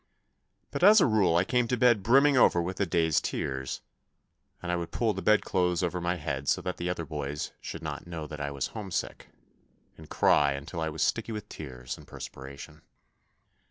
But 0.71 0.81
as 0.83 0.99
a 0.99 1.05
rule 1.05 1.35
I 1.35 1.43
came 1.43 1.67
to 1.67 1.77
bed 1.77 2.01
brimming 2.01 2.35
over 2.35 2.59
with 2.59 2.77
the 2.77 2.87
day's 2.87 3.21
tears, 3.21 3.81
and 4.59 4.71
I 4.71 4.75
would 4.75 4.89
pull 4.89 5.13
the 5.13 5.21
bed 5.21 5.43
clothes 5.43 5.83
over 5.83 6.01
my 6.01 6.15
head 6.15 6.47
so 6.49 6.59
that 6.63 6.77
the 6.77 6.89
other 6.89 7.05
boys 7.05 7.51
should 7.61 7.83
not 7.83 8.07
know 8.07 8.25
that 8.25 8.41
I 8.41 8.49
was 8.49 8.65
homesick, 8.73 9.27
and 9.99 10.09
cry 10.09 10.53
until 10.53 10.81
I 10.81 10.89
was 10.89 11.03
sticky 11.03 11.33
with 11.33 11.49
tears 11.49 11.99
and 11.99 12.07
perspiration. 12.07 12.81